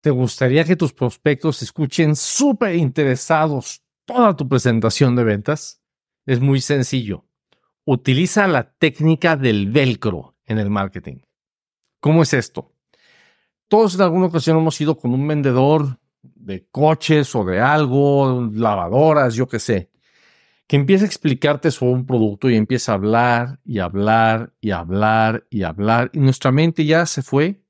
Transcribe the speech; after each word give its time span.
¿Te 0.00 0.08
gustaría 0.08 0.64
que 0.64 0.76
tus 0.76 0.94
prospectos 0.94 1.60
escuchen 1.62 2.16
súper 2.16 2.74
interesados 2.74 3.82
toda 4.06 4.34
tu 4.34 4.48
presentación 4.48 5.14
de 5.14 5.24
ventas? 5.24 5.82
Es 6.24 6.40
muy 6.40 6.62
sencillo. 6.62 7.26
Utiliza 7.84 8.46
la 8.46 8.72
técnica 8.72 9.36
del 9.36 9.70
velcro 9.70 10.36
en 10.46 10.58
el 10.58 10.70
marketing. 10.70 11.18
¿Cómo 12.00 12.22
es 12.22 12.32
esto? 12.32 12.72
Todos 13.68 13.94
en 13.94 14.00
alguna 14.00 14.26
ocasión 14.26 14.56
hemos 14.56 14.80
ido 14.80 14.96
con 14.96 15.12
un 15.12 15.28
vendedor 15.28 15.98
de 16.22 16.66
coches 16.70 17.34
o 17.34 17.44
de 17.44 17.60
algo, 17.60 18.48
lavadoras, 18.54 19.34
yo 19.34 19.46
qué 19.48 19.58
sé, 19.58 19.90
que 20.66 20.76
empieza 20.76 21.04
a 21.04 21.08
explicarte 21.08 21.70
sobre 21.70 21.92
un 21.92 22.06
producto 22.06 22.48
y 22.48 22.56
empieza 22.56 22.92
a 22.92 22.94
hablar 22.94 23.60
y 23.64 23.80
hablar 23.80 24.54
y 24.62 24.70
hablar 24.70 25.46
y 25.50 25.62
hablar 25.62 26.10
y 26.14 26.20
nuestra 26.20 26.52
mente 26.52 26.86
ya 26.86 27.04
se 27.04 27.22
fue. 27.22 27.62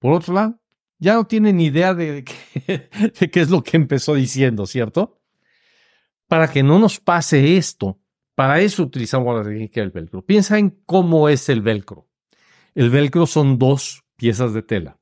Por 0.00 0.12
otro 0.12 0.34
lado, 0.34 0.61
ya 1.02 1.14
no 1.14 1.24
tiene 1.26 1.52
ni 1.52 1.66
idea 1.66 1.94
de 1.94 2.24
qué, 2.24 3.40
es 3.40 3.50
lo 3.50 3.64
que 3.64 3.76
empezó 3.76 4.14
diciendo, 4.14 4.66
¿cierto? 4.66 5.20
Para 6.28 6.48
que 6.48 6.62
no 6.62 6.78
nos 6.78 7.00
pase 7.00 7.56
esto, 7.56 7.98
para 8.36 8.60
eso 8.60 8.84
utilizamos 8.84 9.36
la 9.36 9.42
técnica 9.42 9.80
del 9.80 9.90
velcro. 9.90 10.24
Piensa 10.24 10.58
en 10.58 10.70
cómo 10.86 11.28
es 11.28 11.48
el 11.48 11.60
velcro. 11.60 12.08
El 12.76 12.88
velcro 12.88 13.26
son 13.26 13.58
dos 13.58 14.04
piezas 14.16 14.54
de 14.54 14.62
tela. 14.62 14.98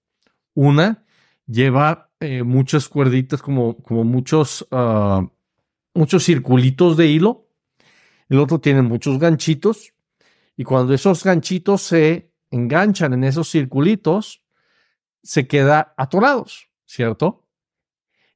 Una 0.54 1.04
lleva 1.46 2.10
eh, 2.18 2.42
muchas 2.44 2.88
cuerditas, 2.88 3.42
como, 3.42 3.76
como 3.76 4.02
muchos, 4.02 4.66
uh, 4.72 5.28
muchos 5.92 6.24
circulitos 6.24 6.96
de 6.96 7.08
hilo. 7.08 7.46
El 8.30 8.38
otro 8.38 8.58
tiene 8.58 8.80
muchos 8.80 9.18
ganchitos. 9.18 9.92
Y 10.56 10.64
cuando 10.64 10.94
esos 10.94 11.22
ganchitos 11.22 11.82
se 11.82 12.32
enganchan 12.50 13.12
en 13.12 13.24
esos 13.24 13.50
circulitos, 13.50 14.42
se 15.22 15.46
queda 15.46 15.94
atorados, 15.96 16.68
¿cierto? 16.86 17.46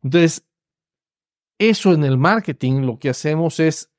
Entonces, 0.03 0.47
eso 1.59 1.93
en 1.93 2.05
el 2.05 2.19
marketing 2.19 2.83
lo 2.83 2.99
que 2.99 3.09
hacemos 3.09 3.61
es 3.61 3.93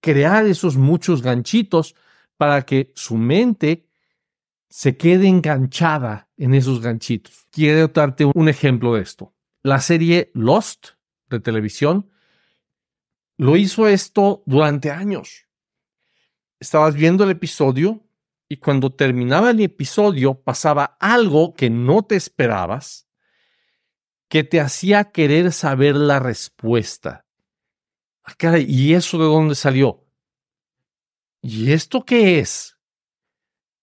crear 0.00 0.46
esos 0.46 0.76
muchos 0.76 1.22
ganchitos 1.22 1.94
para 2.36 2.62
que 2.62 2.92
su 2.94 3.16
mente 3.16 3.86
se 4.68 4.96
quede 4.96 5.26
enganchada 5.26 6.30
en 6.36 6.54
esos 6.54 6.80
ganchitos. 6.80 7.46
Quiero 7.50 7.88
darte 7.88 8.24
un 8.24 8.48
ejemplo 8.48 8.94
de 8.94 9.02
esto. 9.02 9.34
La 9.62 9.80
serie 9.80 10.30
Lost 10.32 10.90
de 11.28 11.40
televisión 11.40 12.10
lo 13.36 13.56
hizo 13.56 13.88
esto 13.88 14.42
durante 14.46 14.90
años. 14.90 15.46
Estabas 16.60 16.94
viendo 16.94 17.24
el 17.24 17.30
episodio 17.30 18.06
y 18.52 18.56
cuando 18.56 18.92
terminaba 18.92 19.50
el 19.50 19.60
episodio 19.60 20.42
pasaba 20.42 20.96
algo 20.98 21.54
que 21.54 21.70
no 21.70 22.02
te 22.02 22.16
esperabas, 22.16 23.08
que 24.28 24.42
te 24.42 24.60
hacía 24.60 25.12
querer 25.12 25.52
saber 25.52 25.94
la 25.94 26.18
respuesta. 26.18 27.26
Ah, 28.24 28.58
¿y 28.58 28.94
eso 28.94 29.18
de 29.18 29.24
dónde 29.26 29.54
salió? 29.54 30.04
¿Y 31.40 31.70
esto 31.70 32.04
qué 32.04 32.40
es? 32.40 32.76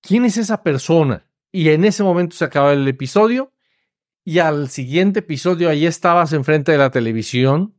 ¿Quién 0.02 0.26
es 0.26 0.36
esa 0.36 0.62
persona? 0.64 1.32
Y 1.50 1.70
en 1.70 1.86
ese 1.86 2.04
momento 2.04 2.36
se 2.36 2.44
acaba 2.44 2.74
el 2.74 2.86
episodio 2.90 3.54
y 4.26 4.40
al 4.40 4.68
siguiente 4.68 5.20
episodio 5.20 5.70
ahí 5.70 5.86
estabas 5.86 6.34
enfrente 6.34 6.74
de 6.74 6.78
la 6.78 6.92
televisión 6.92 7.74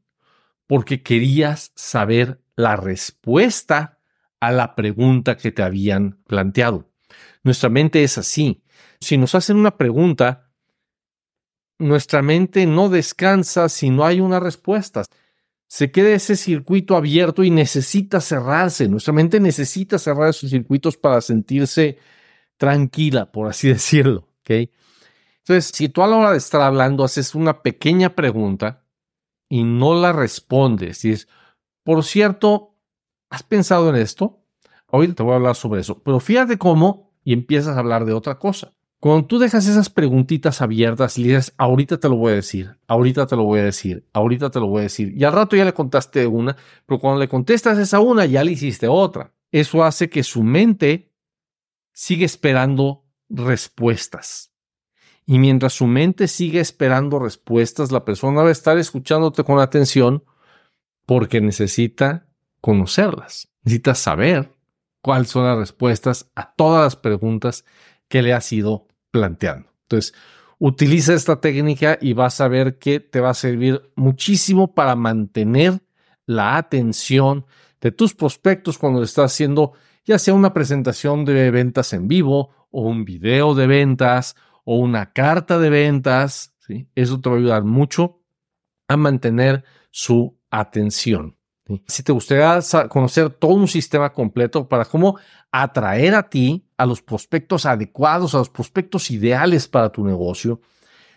porque 0.66 1.02
querías 1.02 1.70
saber 1.74 2.40
la 2.56 2.76
respuesta 2.76 3.97
a 4.40 4.52
la 4.52 4.74
pregunta 4.74 5.36
que 5.36 5.52
te 5.52 5.62
habían 5.62 6.22
planteado. 6.26 6.90
Nuestra 7.42 7.68
mente 7.68 8.02
es 8.02 8.18
así. 8.18 8.62
Si 9.00 9.16
nos 9.16 9.34
hacen 9.34 9.56
una 9.56 9.76
pregunta, 9.76 10.50
nuestra 11.78 12.22
mente 12.22 12.66
no 12.66 12.88
descansa 12.88 13.68
si 13.68 13.90
no 13.90 14.04
hay 14.04 14.20
una 14.20 14.40
respuesta. 14.40 15.04
Se 15.66 15.90
queda 15.90 16.10
ese 16.10 16.36
circuito 16.36 16.96
abierto 16.96 17.44
y 17.44 17.50
necesita 17.50 18.20
cerrarse. 18.20 18.88
Nuestra 18.88 19.12
mente 19.12 19.38
necesita 19.38 19.98
cerrar 19.98 20.30
esos 20.30 20.50
circuitos 20.50 20.96
para 20.96 21.20
sentirse 21.20 21.98
tranquila, 22.56 23.30
por 23.30 23.48
así 23.48 23.68
decirlo. 23.72 24.28
Entonces, 24.48 25.70
si 25.74 25.88
tú 25.88 26.02
a 26.02 26.06
la 26.06 26.16
hora 26.16 26.32
de 26.32 26.38
estar 26.38 26.60
hablando 26.60 27.04
haces 27.04 27.34
una 27.34 27.62
pequeña 27.62 28.14
pregunta 28.14 28.84
y 29.48 29.62
no 29.64 29.94
la 29.94 30.12
respondes, 30.12 31.04
y 31.04 31.12
es, 31.12 31.28
por 31.84 32.04
cierto, 32.04 32.67
¿Has 33.30 33.42
pensado 33.42 33.90
en 33.90 33.96
esto? 33.96 34.42
Hoy 34.86 35.08
te 35.08 35.22
voy 35.22 35.32
a 35.32 35.36
hablar 35.36 35.54
sobre 35.54 35.80
eso, 35.80 36.02
pero 36.02 36.18
fíjate 36.18 36.56
cómo 36.56 37.12
y 37.24 37.32
empiezas 37.32 37.76
a 37.76 37.80
hablar 37.80 38.04
de 38.04 38.14
otra 38.14 38.38
cosa. 38.38 38.72
Cuando 39.00 39.26
tú 39.26 39.38
dejas 39.38 39.66
esas 39.68 39.90
preguntitas 39.90 40.60
abiertas 40.60 41.18
y 41.18 41.24
dices, 41.24 41.54
ahorita 41.56 42.00
te 42.00 42.08
lo 42.08 42.16
voy 42.16 42.32
a 42.32 42.36
decir, 42.36 42.76
ahorita 42.88 43.26
te 43.26 43.36
lo 43.36 43.44
voy 43.44 43.60
a 43.60 43.64
decir, 43.64 44.08
ahorita 44.12 44.50
te 44.50 44.58
lo 44.58 44.66
voy 44.66 44.80
a 44.80 44.82
decir, 44.84 45.12
y 45.16 45.22
al 45.22 45.32
rato 45.32 45.54
ya 45.54 45.64
le 45.64 45.74
contaste 45.74 46.26
una, 46.26 46.56
pero 46.84 46.98
cuando 46.98 47.20
le 47.20 47.28
contestas 47.28 47.78
esa 47.78 48.00
una, 48.00 48.26
ya 48.26 48.42
le 48.42 48.52
hiciste 48.52 48.88
otra. 48.88 49.32
Eso 49.52 49.84
hace 49.84 50.10
que 50.10 50.24
su 50.24 50.42
mente 50.42 51.12
siga 51.92 52.24
esperando 52.24 53.04
respuestas. 53.28 54.52
Y 55.26 55.38
mientras 55.38 55.74
su 55.74 55.86
mente 55.86 56.26
sigue 56.26 56.58
esperando 56.58 57.18
respuestas, 57.18 57.92
la 57.92 58.04
persona 58.04 58.42
va 58.42 58.48
a 58.48 58.52
estar 58.52 58.78
escuchándote 58.78 59.44
con 59.44 59.60
atención 59.60 60.24
porque 61.06 61.40
necesita 61.40 62.27
conocerlas. 62.60 63.48
Necesitas 63.62 63.98
saber 63.98 64.50
cuáles 65.02 65.28
son 65.28 65.44
las 65.44 65.58
respuestas 65.58 66.30
a 66.34 66.52
todas 66.54 66.84
las 66.84 66.96
preguntas 66.96 67.64
que 68.08 68.22
le 68.22 68.32
has 68.32 68.52
ido 68.52 68.86
planteando. 69.10 69.70
Entonces, 69.82 70.14
utiliza 70.58 71.14
esta 71.14 71.40
técnica 71.40 71.98
y 72.00 72.12
vas 72.12 72.40
a 72.40 72.48
ver 72.48 72.78
que 72.78 73.00
te 73.00 73.20
va 73.20 73.30
a 73.30 73.34
servir 73.34 73.90
muchísimo 73.94 74.74
para 74.74 74.96
mantener 74.96 75.80
la 76.26 76.56
atención 76.56 77.46
de 77.80 77.92
tus 77.92 78.14
prospectos 78.14 78.76
cuando 78.76 79.02
estás 79.02 79.32
haciendo 79.32 79.72
ya 80.04 80.18
sea 80.18 80.34
una 80.34 80.54
presentación 80.54 81.26
de 81.26 81.50
ventas 81.50 81.92
en 81.92 82.08
vivo 82.08 82.50
o 82.70 82.82
un 82.82 83.04
video 83.04 83.54
de 83.54 83.66
ventas 83.66 84.36
o 84.64 84.76
una 84.76 85.12
carta 85.12 85.58
de 85.58 85.68
ventas. 85.70 86.54
¿sí? 86.60 86.88
Eso 86.94 87.20
te 87.20 87.28
va 87.28 87.36
a 87.36 87.38
ayudar 87.38 87.64
mucho 87.64 88.22
a 88.88 88.96
mantener 88.96 89.64
su 89.90 90.38
atención. 90.50 91.37
Si 91.86 92.02
te 92.02 92.12
gustaría 92.12 92.60
conocer 92.88 93.30
todo 93.30 93.52
un 93.52 93.68
sistema 93.68 94.12
completo 94.12 94.68
para 94.68 94.86
cómo 94.86 95.18
atraer 95.52 96.14
a 96.14 96.30
ti 96.30 96.64
a 96.78 96.86
los 96.86 97.02
prospectos 97.02 97.66
adecuados, 97.66 98.34
a 98.34 98.38
los 98.38 98.48
prospectos 98.48 99.10
ideales 99.10 99.68
para 99.68 99.90
tu 99.90 100.02
negocio, 100.04 100.62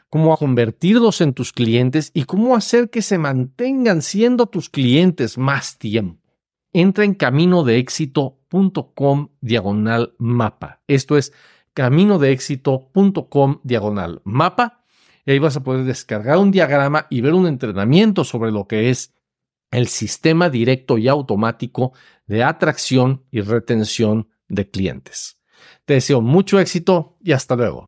cómo 0.10 0.36
convertirlos 0.36 1.22
en 1.22 1.32
tus 1.34 1.54
clientes 1.54 2.12
y 2.14 2.26
cómo 2.26 2.54
hacer 2.56 2.90
que 2.90 3.02
se 3.02 3.18
mantengan 3.18 4.02
siendo 4.02 4.48
tus 4.48 4.70
clientes 4.70 5.38
más 5.38 5.78
tiempo. 5.78 6.20
Entra 6.74 7.06
en 7.06 7.14
caminodeexito.com 7.14 9.30
diagonal 9.40 10.16
mapa. 10.18 10.82
Esto 10.88 11.18
es 11.18 11.32
caminodeexito.com 11.74 13.60
diagonal 13.64 14.22
mapa. 14.26 14.84
Y 15.26 15.32
ahí 15.32 15.40
vas 15.40 15.56
a 15.56 15.64
poder 15.64 15.86
descargar 15.86 16.40
un 16.40 16.52
diagrama 16.52 17.08
y 17.10 17.22
ver 17.22 17.34
un 17.34 17.48
entrenamiento 17.48 18.26
sobre 18.26 18.52
lo 18.52 18.68
que 18.68 18.90
es 18.90 19.14
el 19.72 19.88
sistema 19.88 20.50
directo 20.50 20.98
y 20.98 21.08
automático 21.08 21.94
de 22.28 22.44
atracción 22.44 23.26
y 23.32 23.42
retención 23.42 24.30
de 24.48 24.70
clientes. 24.70 25.40
Te 25.86 25.96
deseo 25.96 26.22
mucho 26.22 26.60
éxito 26.60 27.18
y 27.22 27.32
hasta 27.32 27.56
luego. 27.56 27.86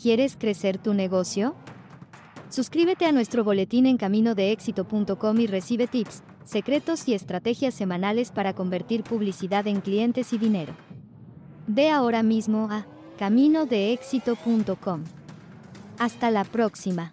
¿Quieres 0.00 0.36
crecer 0.36 0.78
tu 0.78 0.94
negocio? 0.94 1.56
Suscríbete 2.50 3.04
a 3.04 3.12
nuestro 3.12 3.44
boletín 3.44 3.86
en 3.86 3.96
caminodeexito.com 3.96 5.40
y 5.40 5.46
recibe 5.46 5.86
tips, 5.86 6.22
secretos 6.44 7.08
y 7.08 7.14
estrategias 7.14 7.74
semanales 7.74 8.30
para 8.30 8.54
convertir 8.54 9.02
publicidad 9.02 9.66
en 9.66 9.80
clientes 9.80 10.32
y 10.32 10.38
dinero. 10.38 10.74
Ve 11.66 11.90
ahora 11.90 12.22
mismo 12.22 12.68
a 12.70 12.86
caminodeexito.com. 13.18 15.17
Hasta 15.98 16.30
la 16.30 16.44
próxima. 16.44 17.10